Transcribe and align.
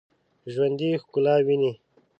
ژوندي 0.53 0.89
ښکلا 1.01 1.35
ویني 1.45 1.71